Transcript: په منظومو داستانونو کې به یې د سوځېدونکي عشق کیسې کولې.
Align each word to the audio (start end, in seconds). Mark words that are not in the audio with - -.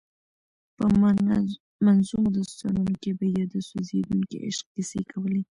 په 0.77 0.85
منظومو 1.85 2.29
داستانونو 2.37 2.93
کې 3.01 3.11
به 3.17 3.25
یې 3.35 3.43
د 3.53 3.55
سوځېدونکي 3.67 4.35
عشق 4.47 4.65
کیسې 4.75 5.01
کولې. 5.11 5.41